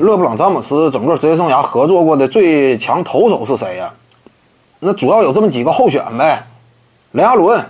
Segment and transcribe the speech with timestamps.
[0.00, 3.92] 勒布朗詹姆斯整个职业生涯合作过的最强投手是谁呀？
[4.78, 6.42] 那主要有这么几个候选呗，
[7.12, 7.64] 雷阿伦、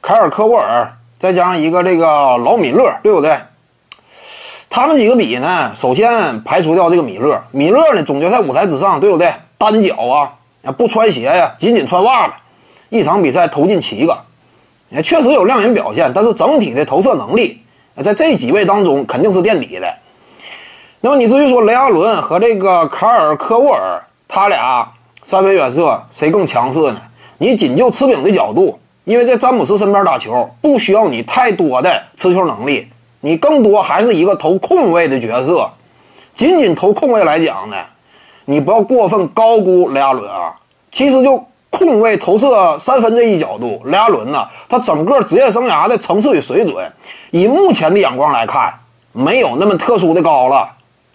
[0.00, 2.06] 凯尔科沃尔，再加上一个这个
[2.38, 3.36] 老米勒，对不对？
[4.70, 5.72] 他们几个比呢？
[5.74, 9.32] 首先排除掉这个米勒，米勒呢，总决赛舞台之上，对不对？
[9.58, 12.34] 单脚啊，不穿鞋呀，仅仅穿袜子，
[12.88, 14.16] 一场比赛投进七个，
[14.90, 17.60] 也确实有亮眼表现，但是整体的投射能力，
[18.02, 19.92] 在这几位当中肯定是垫底的。
[21.04, 24.90] 那么你至于说雷阿伦和这个卡尔科沃尔，他俩
[25.22, 26.96] 三分远射谁更强势呢？
[27.36, 32.88] 你仅就持柄的角度，因为在詹姆斯身边打球，不需要你太多的持球能力。
[33.20, 35.70] 你更多还是一个投空位的角色，
[36.34, 37.76] 仅仅投空位来讲呢，
[38.46, 40.54] 你不要过分高估雷阿伦啊。
[40.90, 46.90] 其实就空位投射三分这一角度，雷阿伦呢，他整个职业生涯的层次与水准，
[47.30, 48.72] 以目前的眼光来看，
[49.12, 50.66] 没有那么特殊的高了。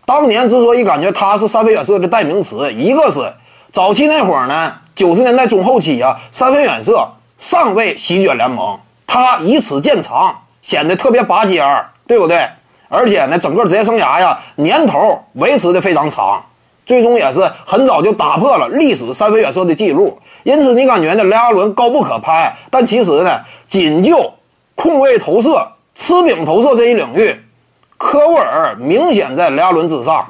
[0.09, 3.31] 当年之所以感觉他是三分远射的代名词，一个是
[3.71, 11.85] 早期那会儿呢，九十年代中后期啊，三分远射尚未席卷联盟，他以此见长，显得特别拔尖儿。
[12.07, 12.43] 对不对？
[12.87, 16.43] 而且呢，整个职业生涯呀，年头维持的非常长，
[16.87, 20.17] 最终也是很早就打破了历史三分远射的记录。
[20.41, 24.33] 因此，你感觉呢，雷阿伦高不可攀，但其实呢，仅就
[24.73, 27.39] 控卫投射、吃饼投射这一领域，
[27.99, 30.25] 科沃尔明显在雷阿伦之上，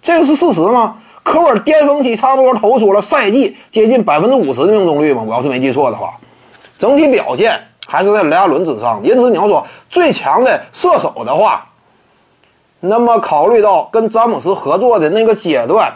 [0.00, 0.94] 这个是事实吗？
[1.24, 5.24] 科沃尔巅峰期差不多投出了赛季接近百分之五十的命中率吗？
[5.26, 6.12] 我要是没记错的话，
[6.78, 7.60] 整体表现。
[7.90, 11.66] 还是在雷阿伦之上，因此你要说最强的射手的话，
[12.80, 15.90] 那么考虑到跟詹姆斯合作的那个阶段，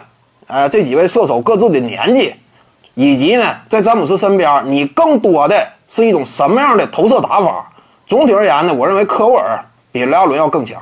[0.47, 2.33] 呃，这几位射手各自的年纪，
[2.95, 7.71] 以及呢，在詹姆斯身边，你更多的是一种什么样的投射打法？
[8.07, 10.81] 总体而言呢，我认为科沃尔比雷阿伦要更强。